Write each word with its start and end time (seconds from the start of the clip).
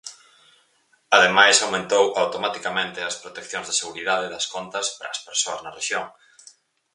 Ademais, 1.17 1.57
aumentou 1.57 2.05
automaticamente 2.21 2.99
as 3.09 3.15
proteccións 3.23 3.67
de 3.67 3.77
seguridade 3.81 4.31
das 4.33 4.45
contas 4.53 4.85
para 4.97 5.09
as 5.15 5.23
persoas 5.27 5.61
na 5.61 5.75
rexión. 5.77 6.05